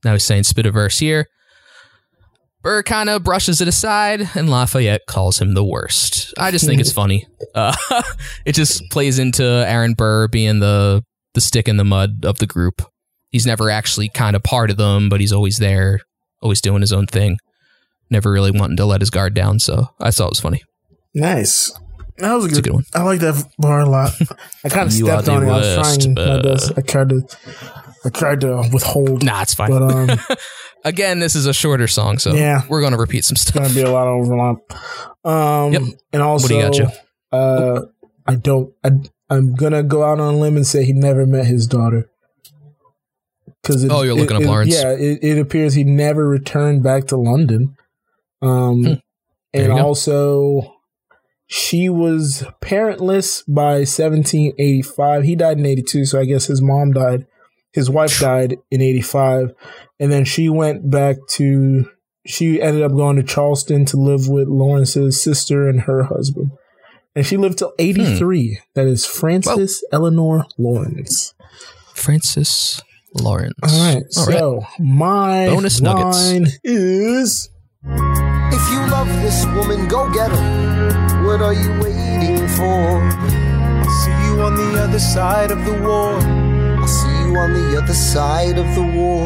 [0.04, 1.28] Now he's saying, "Spit a verse here."
[2.62, 6.34] Burr kind of brushes it aside, and Lafayette calls him the worst.
[6.38, 7.28] I just think it's funny.
[7.54, 7.76] Uh,
[8.46, 12.48] it just plays into Aaron Burr being the the stick in the mud of the
[12.48, 12.82] group.
[13.32, 16.00] He's never actually kind of part of them, but he's always there,
[16.42, 17.38] always doing his own thing.
[18.10, 19.60] Never really wanting to let his guard down.
[19.60, 20.62] So I thought it was funny.
[21.16, 21.72] Nice.
[22.18, 22.84] That was a good, a good one.
[22.94, 24.12] I like that bar a lot.
[24.64, 25.50] I kind of stepped on it.
[25.50, 26.72] I was worst, trying my uh, best.
[26.78, 27.22] I tried to,
[28.06, 29.24] I tried to withhold.
[29.24, 29.70] Nah, it's fine.
[29.72, 30.20] But um,
[30.86, 32.64] Again, this is a shorter song, so Yeah.
[32.70, 34.58] we're going to repeat some it's gonna be a lot of overlap.
[35.26, 35.82] Um, Yep.
[36.12, 36.94] and also, do you got,
[37.32, 37.82] uh,
[38.28, 38.74] I don't.
[38.84, 38.92] I,
[39.30, 42.10] I'm gonna go out on a limb and say he never met his daughter.
[43.62, 44.74] Because Oh, you're looking up Laurens.
[44.74, 47.78] Yeah, it, it appears he never returned back to London.
[48.42, 48.94] Um, Hmm.
[49.56, 50.73] And also
[51.48, 55.24] she was parentless by 1785.
[55.24, 57.28] He died in 82, so I guess his mom died.
[57.74, 59.54] His wife died in 85,
[60.00, 61.90] and then she went back to.
[62.26, 66.52] She ended up going to Charleston to live with Laurens's sister and her husband,
[67.16, 67.84] and she lived till hmm.
[67.84, 68.60] 83.
[68.76, 71.34] That is Frances Eleanor Laurens.
[71.94, 72.82] Frances
[73.14, 73.54] Laurens.
[73.62, 74.38] All right, All right.
[74.38, 76.58] so my Bonus nuggets.
[76.64, 77.50] is.
[79.26, 81.26] If you love this woman, go get her.
[81.26, 83.02] What are you waiting for?
[83.02, 86.20] I'll see you on the other side of the war.
[86.80, 89.26] I'll see you on the other side of the war.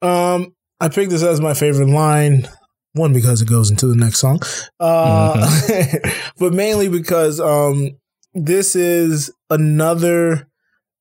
[0.00, 2.48] Um, I picked this as my favorite line.
[2.94, 4.40] One because it goes into the next song,
[4.78, 5.48] uh,
[6.38, 7.92] but mainly because um,
[8.34, 10.46] this is another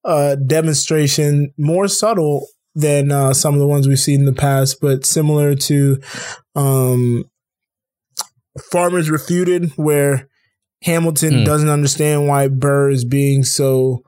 [0.06, 4.80] uh, demonstration, more subtle than uh, some of the ones we've seen in the past,
[4.82, 6.00] but similar to
[6.56, 7.26] um,
[8.72, 10.28] Farmers Refuted, where
[10.84, 11.44] Hamilton Hmm.
[11.44, 14.04] doesn't understand why Burr is being so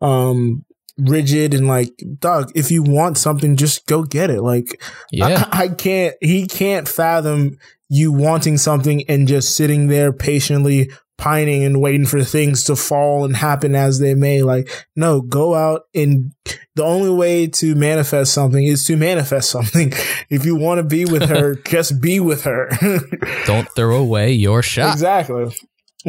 [0.00, 0.64] um,
[0.96, 4.42] rigid and like, dog, if you want something, just go get it.
[4.42, 4.80] Like,
[5.10, 5.48] Yeah.
[5.50, 7.58] I, I can't, he can't fathom
[7.88, 13.24] you wanting something and just sitting there patiently pining and waiting for things to fall
[13.24, 14.42] and happen as they may.
[14.42, 16.32] Like, no, go out and
[16.76, 19.92] the only way to manifest something is to manifest something.
[20.30, 22.70] If you want to be with her, just be with her.
[23.46, 24.92] Don't throw away your shot.
[24.92, 25.52] Exactly.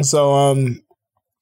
[0.00, 0.80] So um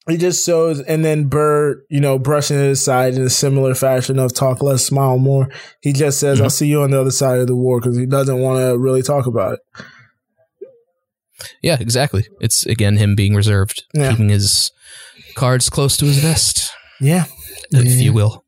[0.07, 4.17] it just shows and then Burr, you know, brushing it aside in a similar fashion
[4.17, 5.49] of talk less, smile more.
[5.81, 8.07] He just says, I'll see you on the other side of the war because he
[8.07, 9.59] doesn't want to really talk about it.
[11.61, 12.25] Yeah, exactly.
[12.39, 14.11] It's again him being reserved, Yeah.
[14.11, 14.71] keeping his
[15.35, 16.71] cards close to his vest,
[17.01, 17.25] Yeah.
[17.71, 17.91] if Yeah.
[18.03, 18.43] you will.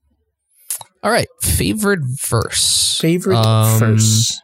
[1.03, 2.97] All right, favorite verse.
[2.99, 4.39] Favorite Um, verse.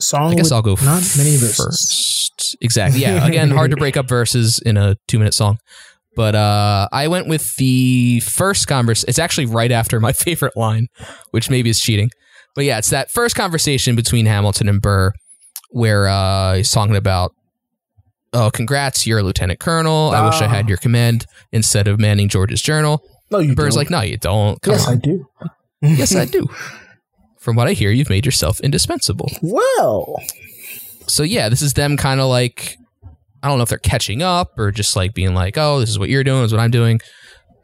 [0.00, 1.56] Song I guess I'll go not many verses.
[1.56, 2.56] first.
[2.60, 3.00] Exactly.
[3.00, 3.26] Yeah.
[3.28, 5.58] Again, hard to break up verses in a two minute song.
[6.16, 9.04] But uh, I went with the first converse.
[9.04, 10.88] It's actually right after my favorite line,
[11.30, 12.10] which maybe is cheating.
[12.54, 15.12] But yeah, it's that first conversation between Hamilton and Burr
[15.70, 17.32] where uh, he's talking about,
[18.34, 20.10] oh, congrats, you're a lieutenant colonel.
[20.10, 20.48] I wish I Ah.
[20.48, 23.02] had your command instead of manning George's journal.
[23.30, 23.80] No, you Burr's don't.
[23.80, 24.60] like, no, you don't.
[24.60, 24.92] Come yes, on.
[24.92, 25.26] I do.
[25.82, 26.48] yes, I do.
[27.38, 29.30] From what I hear, you've made yourself indispensable.
[29.42, 30.20] Well,
[31.06, 32.76] so yeah, this is them kind of like
[33.42, 35.98] I don't know if they're catching up or just like being like, oh, this is
[35.98, 37.00] what you're doing, this is what I'm doing.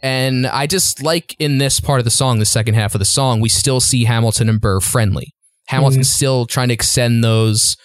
[0.02, 3.04] And I just like in this part of the song, the second half of the
[3.06, 5.32] song, we still see Hamilton and Burr friendly.
[5.68, 7.76] Hamilton's still trying to extend those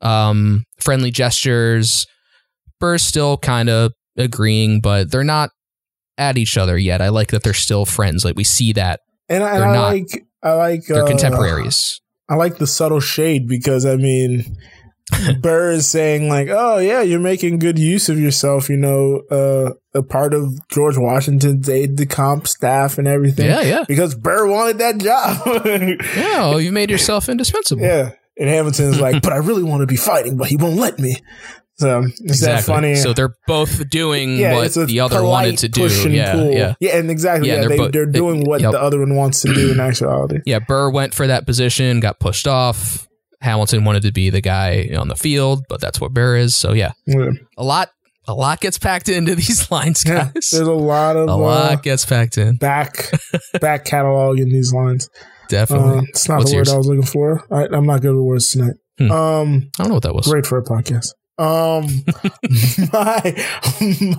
[0.00, 2.06] um, friendly gestures.
[2.82, 5.48] Burr's still kind of agreeing, but they're not
[6.18, 7.00] at each other yet.
[7.00, 8.24] I like that they're still friends.
[8.24, 9.92] Like we see that and, I- and I not.
[9.92, 12.00] like, I like, they're uh, contemporaries.
[12.28, 14.56] I like the subtle shade because I mean,
[15.40, 19.72] Burr is saying like, "Oh yeah, you're making good use of yourself." You know, uh,
[19.94, 23.46] a part of George Washington's aide de camp staff and everything.
[23.46, 23.84] Yeah, yeah.
[23.86, 25.98] Because Burr wanted that job.
[26.16, 27.82] Yeah, oh, you made yourself indispensable.
[27.82, 30.98] yeah, and Hamilton's like, "But I really want to be fighting, but he won't let
[30.98, 31.16] me."
[31.76, 32.94] So it's that funny.
[32.96, 35.82] So they're both doing yeah, what the other wanted to do.
[35.82, 36.50] push and Yeah, pull.
[36.52, 36.74] yeah.
[36.80, 37.48] yeah, and exactly.
[37.48, 38.72] Yeah, Yeah, they're they, bo- they- doing what yep.
[38.72, 40.40] the other one wants to do in actuality.
[40.46, 43.08] Yeah, Burr went for that position, got pushed off.
[43.40, 46.54] Hamilton wanted to be the guy on the field, but that's what Burr is.
[46.54, 47.30] So yeah, Yeah.
[47.58, 47.88] a lot,
[48.28, 50.30] a lot gets packed into these lines, guys.
[50.52, 52.56] there's a lot of a uh, lot gets packed in.
[52.56, 53.10] back
[53.60, 55.08] back catalog in these lines.
[55.48, 55.98] Definitely.
[55.98, 56.72] Uh, it's not What's the word yours?
[56.72, 57.44] I was looking for.
[57.50, 58.74] I, I'm not good with words tonight.
[58.98, 59.10] Hmm.
[59.10, 60.28] Um, I don't know what that was.
[60.28, 61.08] great for a podcast.
[61.38, 61.86] Um,
[62.92, 63.46] my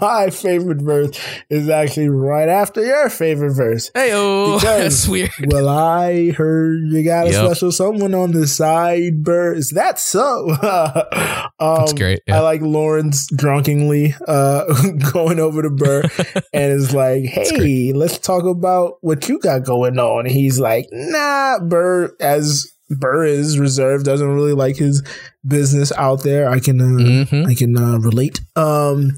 [0.02, 3.92] my favorite verse is actually right after your favorite verse.
[3.94, 5.30] Hey, oh, that's weird.
[5.46, 9.54] Well, I heard you got a special someone on the side, Burr.
[9.54, 10.50] Is that so?
[11.60, 12.38] um, That's great, yeah.
[12.38, 14.66] I like Laurens drunkenly uh,
[15.14, 16.04] going over to Burr
[16.52, 20.88] and is like, "Hey, let's talk about what you got going on." And he's like,
[20.92, 25.04] "Nah, Burr." As Burr is reserved, doesn't really like his
[25.46, 26.50] business out there.
[26.50, 27.48] I can, uh, Mhm.
[27.48, 28.40] I can uh, relate.
[28.56, 29.18] Um,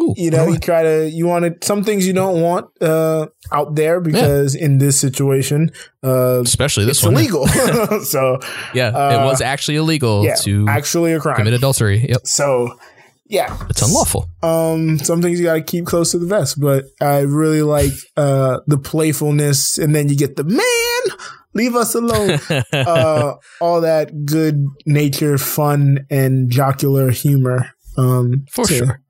[0.00, 3.26] Ooh, you know, you try to you want to some things you don't want uh
[3.52, 5.70] out there because in this situation
[6.02, 7.14] uh especially this it's one.
[7.14, 7.46] illegal
[8.02, 8.40] so
[8.74, 12.06] Yeah, uh, it was actually illegal yeah to actually a crime commit adultery.
[12.08, 12.76] Yep, so
[13.26, 14.28] yeah it's unlawful.
[14.42, 17.92] um some things you got to keep close to the vest but i really like
[18.16, 21.16] uh the playfulness and then you get the man
[21.54, 22.38] leave us alone
[22.72, 29.00] uh all that good nature fun and jocular humor um For so sure.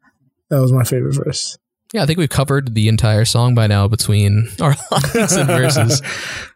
[0.51, 1.59] that was my favorite verse
[1.93, 6.03] Yeah, I think we've covered the entire song by now between our lines and verses.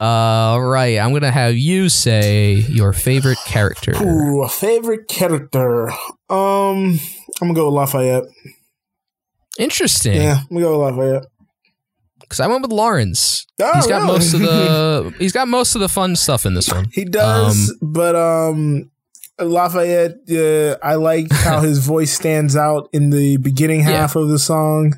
[0.00, 3.92] All right, I'm gonna have you say your favorite character.
[4.02, 5.90] Ooh, a favorite character.
[6.28, 6.98] Um,
[7.40, 8.24] I'm gonna go with Lafayette.
[9.58, 10.14] Interesting.
[10.20, 11.26] Yeah, I'm gonna go with Lafayette.
[12.20, 13.46] because I went with Laurens.
[13.62, 14.06] Oh, he's got really?
[14.14, 16.86] most of the he's got most of the fun stuff in this one.
[16.92, 18.90] He does, but um,
[19.40, 20.16] Lafayette.
[20.28, 23.90] Uh, I like how his voice stands out in the beginning Yeah.
[23.92, 24.94] half of the song.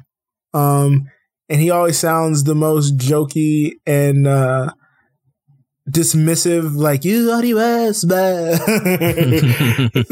[0.55, 1.11] Um,
[1.51, 4.71] and he always sounds the most jokey and uh
[5.91, 8.59] dismissive, like you are he was bad.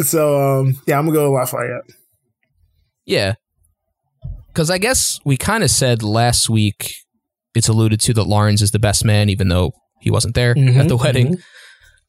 [0.05, 1.85] so um, yeah, I'm gonna go with Lafayette.
[3.05, 3.35] Yeah.
[4.49, 6.95] Because I guess we kind of said last week
[7.55, 10.77] it's alluded to that Laurens is the best man, even though he wasn't there Mhm,
[10.77, 11.39] at the wedding.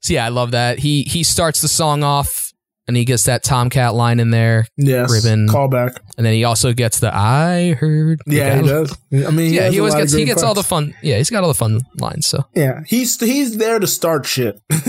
[0.02, 0.80] So yeah, I love that.
[0.80, 2.45] He he starts the song off
[2.88, 5.48] and he gets that Tomcat line in there, Yes, Ribbon.
[5.48, 5.98] callback.
[6.18, 8.22] and then he also gets the I heard.
[8.28, 8.98] Yeah, he does.
[9.26, 10.94] I mean, yeah, he always gets he gets all the fun.
[11.02, 12.28] Yeah, he's got all the fun lines.
[12.28, 14.62] So Yeah, he's he's there to start shit.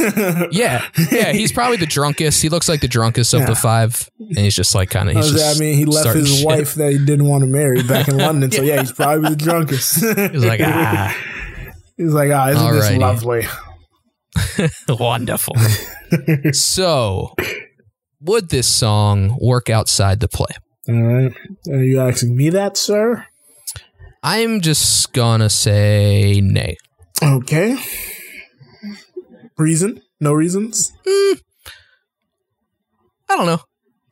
[0.50, 2.42] yeah, yeah, he's probably the drunkest.
[2.42, 3.46] He looks like the drunkest of Yeah.
[3.46, 5.16] the five, and he's just like kind of.
[5.16, 6.46] I, He's was- just I mean, he left his shit.
[6.46, 8.50] wife that he didn't want to marry back in London.
[8.50, 10.00] So yeah, he's probably the drunkest.
[10.37, 11.16] He's like ah,
[11.96, 13.46] he's like, ah, isn't this lovely?
[14.88, 15.54] wonderful.
[16.52, 17.35] so,
[18.26, 20.54] would this song work outside the play?
[20.88, 21.32] All right,
[21.70, 23.26] are you asking me that, sir?
[24.22, 26.76] I'm just gonna say nay.
[27.22, 27.76] Okay.
[29.58, 30.02] Reason?
[30.20, 30.92] No reasons?
[31.06, 31.36] I
[33.36, 33.60] don't know.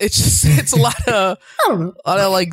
[0.01, 1.93] It's just it's a lot of I don't know.
[2.05, 2.53] a lot of like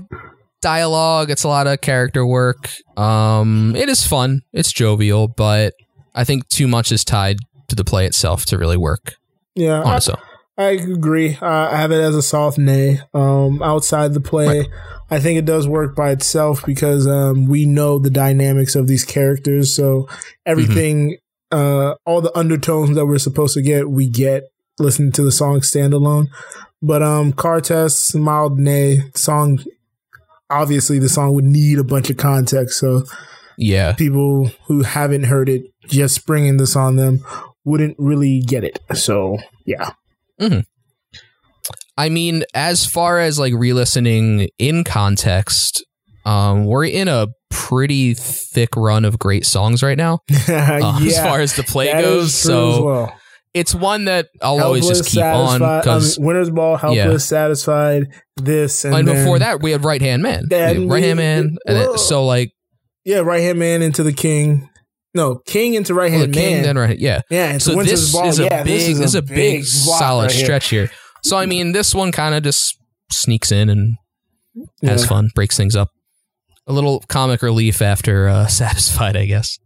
[0.61, 1.29] dialogue.
[1.31, 2.69] It's a lot of character work.
[2.97, 4.41] Um, it is fun.
[4.53, 5.73] It's jovial, but
[6.13, 7.37] I think too much is tied
[7.69, 9.15] to the play itself to really work
[9.55, 10.17] Yeah, on I, its own.
[10.61, 11.37] I agree.
[11.41, 12.99] Uh, I have it as a soft nay.
[13.13, 14.67] Um, outside the play,
[15.09, 19.03] I think it does work by itself because um, we know the dynamics of these
[19.03, 19.75] characters.
[19.75, 20.07] So
[20.45, 21.17] everything,
[21.51, 24.43] uh, all the undertones that we're supposed to get, we get
[24.77, 26.27] listening to the song standalone.
[26.81, 29.63] But um, car test, mild nay song.
[30.49, 32.77] Obviously, the song would need a bunch of context.
[32.79, 33.03] So
[33.57, 37.25] Yeah, people who haven't heard it, just springing this on them,
[37.63, 38.79] wouldn't really get it.
[38.93, 39.91] So yeah.
[41.97, 45.85] I mean, as far as like re-listening in context,
[46.25, 50.19] um, we're in a pretty thick run of great songs right now.
[50.47, 52.33] uh, as far as the play goes.
[52.33, 53.15] is true as So well.
[53.53, 56.17] it's one that I'll always just Helpless, keep on because.
[56.17, 57.17] Mean, Winter's Ball, helpless, Yeah.
[57.17, 58.07] satisfied.
[58.37, 60.45] This and, and then- before that, we had Right Hand Man.
[60.49, 61.57] Right Hand Man.
[61.67, 62.51] And it, so like
[63.03, 64.69] yeah, right hand man into the king.
[65.13, 66.63] No, king into right well, hand King, man.
[66.63, 66.97] then right.
[66.97, 67.21] Yeah.
[67.29, 70.45] yeah, So this is a yeah, big, this is a, big, block solid right here.
[70.45, 70.89] stretch here.
[71.23, 72.77] So I mean, this one kind of just
[73.11, 73.95] sneaks in and
[74.83, 75.07] has Yeah.
[75.07, 75.89] fun, breaks things up.
[76.67, 79.57] A little comic relief after uh, Satisfied, I guess.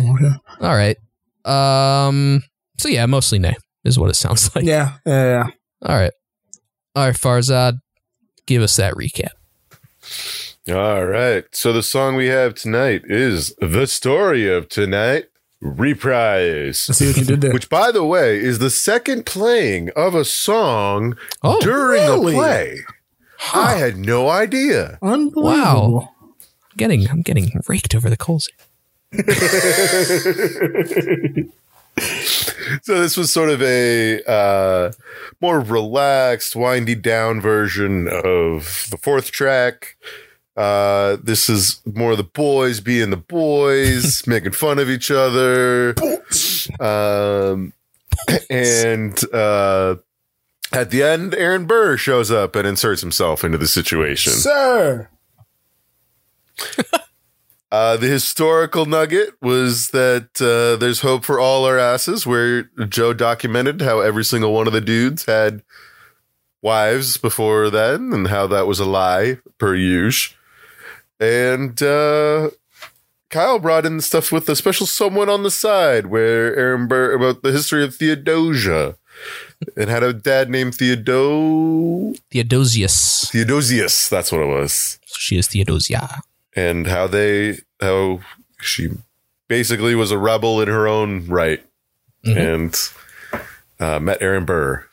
[0.00, 0.30] Okay.
[0.60, 0.96] All right.
[1.44, 2.42] Um.
[2.78, 4.64] So yeah, mostly nay is what it sounds like.
[4.64, 5.46] Yeah, yeah, yeah.
[5.82, 6.12] All right.
[6.94, 7.74] All right, Farzad,
[8.46, 9.30] give us that recap.
[10.70, 11.44] All right.
[11.52, 15.26] So the song we have tonight is The Story of Tonight.
[15.60, 16.86] Reprise.
[16.88, 17.52] Let's see what you did there.
[17.54, 22.34] Which, by the way, is the second playing of a song Oh, during really?
[22.34, 22.78] a play.
[23.54, 24.98] I had no idea.
[25.00, 26.12] Unbelievable.
[26.30, 26.34] I'm
[26.76, 28.48] getting I'm getting raked over the coals.
[32.82, 34.92] So this was sort of a uh,
[35.40, 39.96] more relaxed, windy down version of the fourth track.
[40.58, 45.94] Uh, this is more of the boys being the boys, making fun of each other.
[46.80, 47.72] Um,
[48.50, 49.96] and uh,
[50.72, 54.32] at the end, Aaron Burr shows up and inserts himself into the situation.
[54.32, 55.08] Sir.
[57.70, 63.12] Uh, the historical nugget was that uh, there's hope for all our asses, where Joe
[63.12, 65.62] documented how every single one of the dudes had
[66.62, 70.37] wives before then and how that was a lie, per usual.
[71.20, 72.50] And uh,
[73.30, 77.42] Kyle brought in stuff with a special someone on the side, where Aaron Burr about
[77.42, 78.96] the history of Theodosia.
[79.76, 83.28] and had a dad named Theodo Theodosius.
[83.30, 84.08] Theodosius.
[84.08, 85.00] That's what it was.
[85.06, 86.20] She is Theodosia.
[86.54, 88.20] and how they how
[88.60, 88.90] she
[89.48, 91.64] basically was a rebel in her own right
[92.24, 92.76] and
[93.80, 94.84] uh, met Aaron Burr.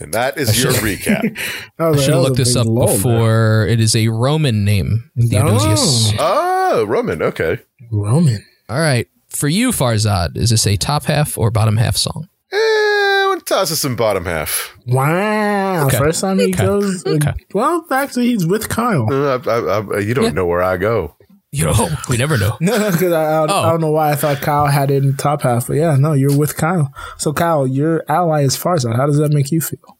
[0.00, 1.38] And that is your recap.
[1.78, 2.96] Oh, I should have looked this up lull there.
[2.96, 3.66] before.
[3.68, 6.12] It is a Roman name, Theodosius.
[6.18, 7.20] oh, Roman.
[7.22, 7.58] Okay.
[7.90, 8.44] Roman.
[8.68, 9.08] All right.
[9.28, 12.28] For you, Farzad, is this a top half or bottom half song?
[12.52, 14.76] Eh, I want to toss us some bottom half.
[14.86, 15.86] Wow.
[15.86, 15.98] Okay.
[15.98, 16.64] First time he Okay.
[16.64, 17.04] goes.
[17.04, 17.32] Okay.
[17.52, 19.08] Well, actually, he's with Kyle.
[19.12, 21.16] Uh, I, I, I, you don't know where I go.
[21.56, 22.56] You know, we never know.
[22.60, 23.62] No, no, because I, I, Oh.
[23.62, 25.66] I don't know why I thought Kyle had it in the top half.
[25.68, 26.92] But yeah, no, you're with Kyle.
[27.18, 28.96] So, Kyle, your ally is Farzad.
[28.96, 29.98] How does that make you feel?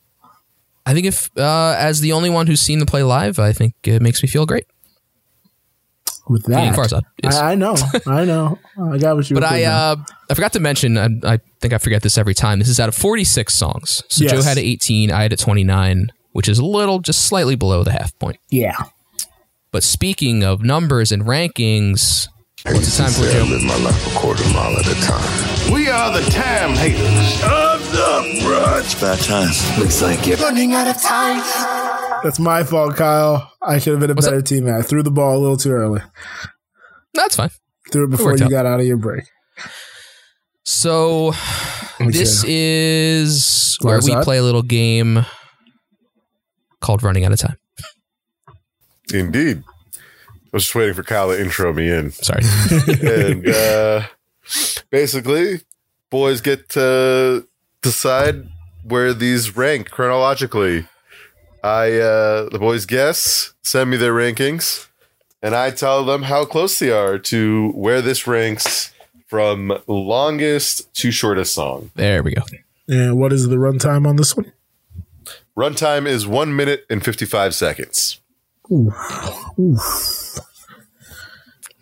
[0.86, 3.74] I think if, uh, as the only one who's seen the play live, I think
[3.84, 4.66] it makes me feel great.
[6.26, 7.36] With that, Farzad, yes.
[7.36, 8.58] I, I know, I know.
[8.82, 9.34] I got what you.
[9.34, 9.96] But I, uh,
[10.30, 10.96] I forgot to mention.
[10.96, 12.58] I, I think I forget this every time.
[12.58, 14.02] This is out of 46 songs.
[14.08, 14.32] So Yes.
[14.32, 17.92] Joe had 18, I had a 29, which is a little, just slightly below the
[17.92, 18.38] half point.
[18.50, 18.74] yeah.
[19.74, 22.28] But speaking of numbers and rankings,
[22.62, 23.42] what's the time for Joe?
[23.42, 25.74] live my life a quarter mile at a time.
[25.74, 28.84] We are the time haters of the brunch.
[28.84, 29.80] It's about time.
[29.80, 31.38] Looks like you're running out of time.
[32.22, 33.50] That's my fault, Kyle.
[33.60, 34.78] I should have been a What's better teammate.
[34.78, 36.02] I threw the ball a little too early.
[37.14, 37.50] That's fine.
[37.90, 38.50] Threw it before worked you out.
[38.52, 39.24] got out of your break.
[40.62, 41.32] So
[41.98, 45.26] this is where we play a little game
[46.80, 47.56] called Running Out of Time.
[49.12, 49.62] Indeed.
[49.96, 50.00] I
[50.52, 52.10] was just waiting for Kyle to intro me in.
[52.12, 52.42] Sorry.
[53.02, 54.06] and uh,
[54.90, 55.60] basically,
[56.10, 57.46] boys get to
[57.82, 58.46] decide
[58.84, 60.86] where these rank chronologically.
[61.62, 64.86] I uh, the boys guess, send me their rankings,
[65.42, 68.92] and I tell them how close they are to where this ranks
[69.26, 71.90] from longest to shortest song.
[71.94, 72.42] there we go.
[72.86, 74.52] And what is the runtime on this one?
[75.56, 78.20] Runtime is one minute and fifty five seconds.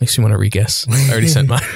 [0.00, 0.86] Makes me want to re-guess.
[0.90, 1.62] I already sent mine.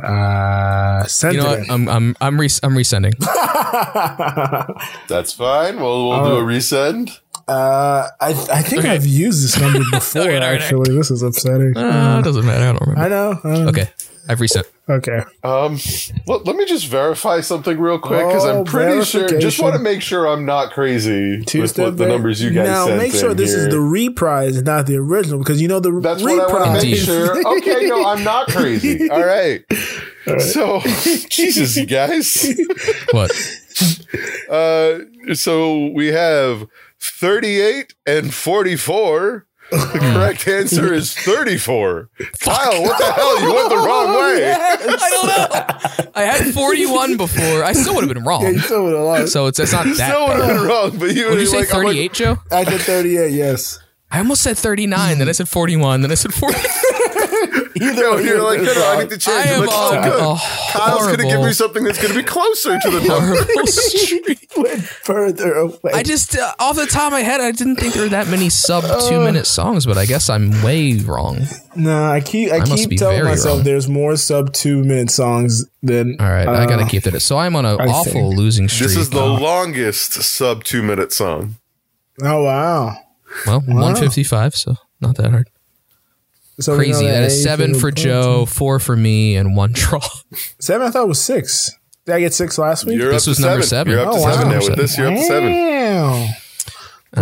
[0.00, 1.70] Uh, send You know it what?
[1.72, 3.18] I'm I'm I'm, re- I'm resending.
[5.08, 5.80] That's fine.
[5.80, 7.18] We'll we'll do a resend.
[7.48, 10.22] Uh, I I think I've used this number before.
[10.22, 11.76] Okay, all right, actually, this is upsetting.
[11.76, 12.62] Uh, doesn't matter.
[12.62, 13.00] I don't remember.
[13.00, 13.40] I know.
[13.42, 13.68] I know.
[13.70, 13.90] Okay,
[14.28, 14.66] I've resent.
[14.90, 15.22] Okay.
[15.42, 15.78] Um,
[16.26, 19.26] let, let me just verify something real quick because Oh, I'm pretty sure.
[19.38, 22.86] Just want to make sure I'm not crazy with what the numbers you guys now
[22.86, 23.68] sent make sure in this here.
[23.68, 26.22] is the reprise, not the original, because you know the reprise.
[26.22, 26.52] That's reprise.
[26.52, 27.38] what I want to make sure.
[27.58, 29.10] Okay, no, I'm not crazy.
[29.10, 29.64] All right.
[30.40, 30.80] So,
[31.28, 32.46] Jesus, you guys.
[33.12, 33.30] What?
[34.50, 35.00] Uh,
[35.34, 36.66] so we have
[37.00, 39.46] 38 and 44.
[39.70, 40.14] The hmm.
[40.14, 42.08] correct answer is 34.
[42.40, 43.40] Kyle, what the hell?
[43.42, 44.52] You went the wrong way.
[44.56, 45.26] I don't
[46.06, 46.12] know.
[46.14, 47.64] I had 41 before.
[47.64, 48.42] I still would have been wrong.
[48.42, 49.32] Yeah, you still would have lost.
[49.32, 50.56] So it's, it's not You that still would have bad.
[50.56, 52.38] been wrong, but you Would were you say like, I'm like, 38, Joe?
[52.50, 53.78] I did 38, yes.
[54.10, 56.56] I almost said 39, then I said 41, then I said 40.
[57.82, 59.46] Either No, you're like, you no, no, I would've need to change.
[59.46, 60.20] I I'm am like, oh, good.
[60.20, 63.36] a Kyle's going to give me something that's going to be closer to the number.
[63.42, 65.92] horrible went further away.
[65.94, 68.28] I just, uh, off the top of my head, I didn't think there were that
[68.28, 69.08] many sub Uh.
[69.08, 71.38] two minute songs, but I guess I'm way wrong.
[71.76, 73.64] no, I keep I, I must keep be telling very myself wrong.
[73.64, 76.16] there's more sub two minute songs than.
[76.20, 77.20] All right, I gotta uh, keep that.
[77.20, 78.36] So I'm on an awful think.
[78.36, 78.88] losing streak.
[78.88, 81.56] This is the longest sub two minute song.
[82.22, 82.96] Oh wow!
[83.46, 85.48] well, 155, so not that hard.
[86.60, 87.06] So we know Crazy.
[87.06, 90.00] That is seven for Joe, four for me, and one draw.
[90.58, 90.86] Seven.
[90.86, 91.70] I thought it was six.
[92.04, 92.98] Did I get six last week?
[92.98, 93.92] You're This was number seven.
[93.92, 93.92] seven.
[93.92, 94.52] You're up to Oh, seven wow.
[94.58, 94.66] now.
[94.68, 95.52] With this, you're up to seven.
[95.52, 96.34] Damn.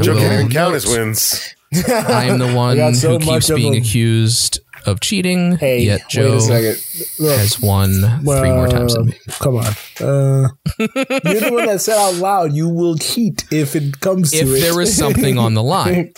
[0.03, 1.55] Joe can't even count his wins.
[1.89, 3.83] I am the one so who keeps being them.
[3.83, 5.57] accused of cheating.
[5.57, 6.77] Hey, yet wait Joe a.
[7.19, 7.91] Look, has won
[8.23, 9.15] three more times than me.
[9.41, 9.67] Come on.
[10.01, 14.37] Uh, you're the one that said out loud you will cheat if it comes to
[14.39, 14.61] If it.
[14.61, 16.13] there was something on the line,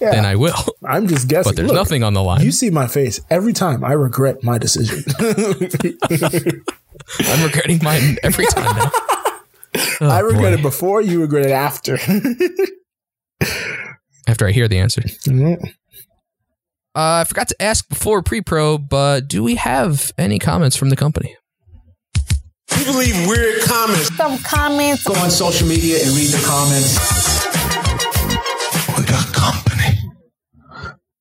[0.00, 0.10] Yeah.
[0.10, 0.54] then I will.
[0.84, 1.50] I'm just guessing.
[1.50, 2.42] But there's Look, nothing on the line.
[2.44, 5.04] You see my face every time I regret my decision.
[7.20, 8.90] I'm regretting mine every time now.
[10.00, 10.58] Oh, I regret boy.
[10.58, 11.98] it before, you regret it after.
[14.26, 15.02] after I hear the answer.
[15.02, 15.62] Mhm.
[16.94, 20.96] Uh, I forgot to ask before pre-pro, but do we have any comments from the
[20.96, 21.36] company?
[22.70, 24.14] People leave weird comments.
[24.16, 25.04] Some comments.
[25.04, 26.96] Go on social media and read the comments.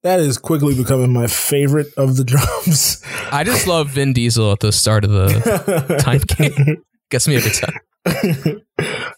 [0.06, 3.02] That is quickly becoming my favorite of the drums.
[3.32, 6.84] I just love Vin Diesel at the start of the time game.
[7.10, 7.74] Gets me every time.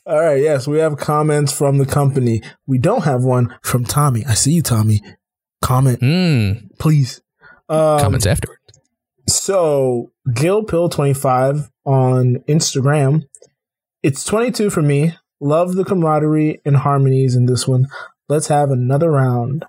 [0.06, 2.42] All right, yes, we have comments from the company.
[2.66, 4.26] We don't have one from Tommy.
[4.26, 5.02] I see you, Tommy.
[5.62, 7.22] Comment, Mm, please.
[7.68, 8.60] Um, comments afterward.
[9.28, 13.24] So, Gil Pill 25 on Instagram.
[14.04, 15.16] It's 22 for me.
[15.42, 17.88] Love the camaraderie and harmonies in this one.
[18.30, 19.66] Let's have another round.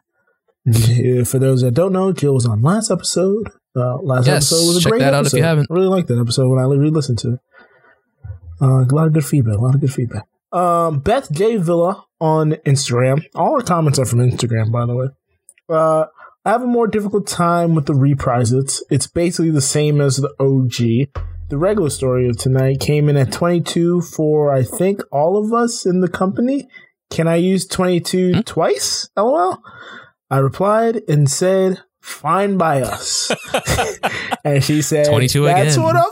[1.24, 3.48] For those that don't know, Jill was on last episode.
[3.76, 5.36] Uh, last Yes, episode was a check great that out if episode.
[5.38, 5.66] you haven't.
[5.70, 7.40] Really liked that episode when I re-listened to it.
[8.60, 9.56] Uh, a lot of good feedback.
[9.56, 10.24] A lot of good feedback.
[10.52, 13.24] Um, Beth J Villa on Instagram.
[13.34, 15.06] All our comments are from Instagram, by the way.
[15.68, 16.06] Uh,
[16.44, 18.80] I have a more difficult time with the reprises.
[18.90, 21.12] It's basically the same as the OG.
[21.50, 25.84] The regular story of tonight came in at 22 for, I think, all of us
[25.86, 26.68] in the company.
[27.10, 28.40] Can I use 22 Hmm?
[28.40, 29.08] twice?
[29.16, 29.62] LOL.
[30.30, 33.30] I replied and said, fine by us.
[34.44, 36.04] and she said, 22 That's again." what I'm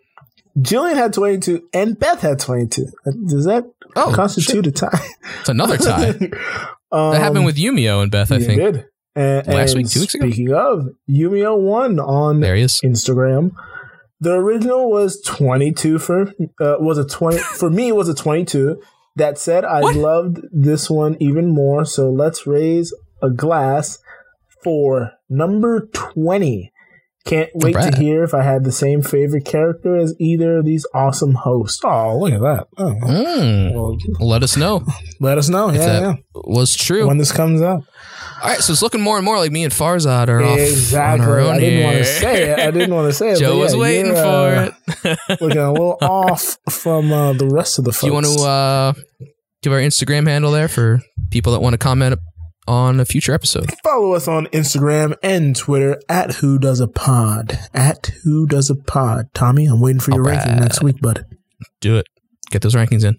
[0.57, 2.85] Jillian had 22 and Beth had 22.
[3.27, 3.65] Does that
[3.95, 5.07] Oh, constitute a tie?
[5.39, 6.09] It's another tie.
[6.91, 8.61] um, that happened with Yumio and Beth, I think.
[8.61, 8.85] did.
[9.15, 10.27] And, Last and week, two weeks ago?
[10.27, 12.79] Speaking of, Yumio won on There he is.
[12.85, 13.51] Instagram.
[14.21, 16.21] The original was 22 for
[16.59, 18.81] uh, was a 20 for me it was a 22.
[19.15, 19.95] That said, I What?
[19.95, 21.83] loved this one even more.
[21.85, 23.99] So let's raise a glass
[24.63, 26.71] for number 20.
[27.25, 27.93] Can't wait Alright.
[27.95, 31.81] to hear if I had the same favorite character as either of these awesome hosts.
[31.83, 32.67] Oh, look at that.
[32.77, 33.73] Oh, Mm.
[33.73, 34.85] well, Let us know
[35.19, 35.69] let us know.
[35.69, 36.15] if Yeah, that yeah.
[36.45, 37.07] was true.
[37.07, 37.83] When this comes out.
[38.41, 41.25] All right, so it's looking more and more like me and Farzad are off Exactly.
[41.25, 42.59] on our own I didn't want to say it.
[42.59, 43.39] I didn't want to say it.
[43.39, 44.71] Joe but was yeah, waiting uh,
[45.03, 45.41] for it.
[45.41, 48.01] looking a little off from uh, the rest of the folks.
[48.01, 48.93] Do you want to uh,
[49.61, 52.17] give our Instagram handle there for people that want to comment
[52.67, 53.69] on a future episode?
[53.83, 57.59] follow us on Instagram and Twitter at Who Does a Pod.
[57.73, 59.25] At Who Does a Pod.
[59.33, 61.25] Tommy, I'm waiting for your ranking next week, bud.
[61.81, 62.05] Do it.
[62.51, 63.17] Get those rankings in.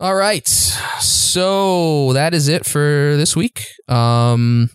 [0.00, 0.46] All right.
[0.46, 0.78] So
[1.34, 3.66] that is it for this week.
[3.88, 4.70] Um,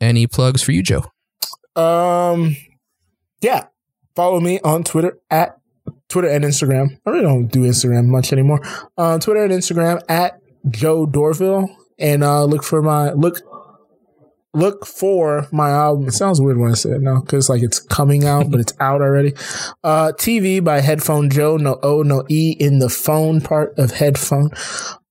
[0.00, 1.04] any plugs for you, Joe?
[1.74, 2.56] Um,
[3.40, 3.66] yeah.
[4.14, 5.58] Follow me on Twitter at
[6.08, 6.98] Twitter and Instagram.
[7.06, 8.60] I really don't do Instagram much anymore.
[8.96, 11.68] On Twitter and Instagram at Joe Dorville,
[11.98, 13.40] and uh, look for my look.
[14.54, 16.08] Look for my album.
[16.08, 18.72] It sounds weird when I say it now because like it's coming out, but it's
[18.80, 19.34] out already.
[19.84, 21.58] Uh, TV by Headphone Joe.
[21.58, 24.48] No O, no E in the phone part of headphone.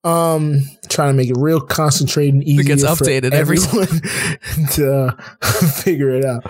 [0.05, 3.87] Um, trying to make it real concentrated and easy gets for updated every everyone
[4.73, 5.45] to uh,
[5.81, 6.45] figure it out.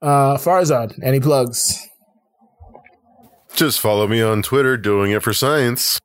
[0.00, 1.78] Uh, Farzad, any plugs?
[3.54, 6.00] Just follow me on Twitter, doing it for science.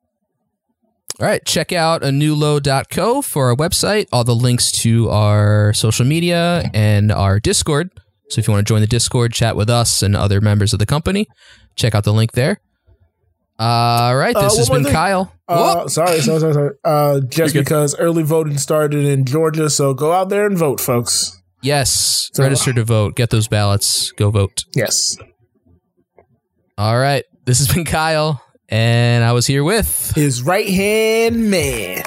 [1.19, 6.69] All right, check out anewlow.co for our website, all the links to our social media
[6.73, 7.91] and our Discord.
[8.29, 10.79] So if you want to join the Discord, chat with us and other members of
[10.79, 11.27] the company,
[11.75, 12.61] check out the link there.
[13.59, 14.93] All right, Uh, this one has been thing.
[14.93, 15.33] Kyle.
[15.47, 16.71] Uh, sorry, sorry, sorry, sorry.
[16.85, 21.41] Uh, just because early voting started in Georgia, so go out there and vote, folks.
[21.61, 23.15] Yes, So- register to vote.
[23.15, 24.11] Get those ballots.
[24.13, 24.63] Go vote.
[24.75, 25.17] Yes.
[26.77, 30.13] All right, this has been Kyle, and I was here with.
[30.15, 32.03] His right hand man.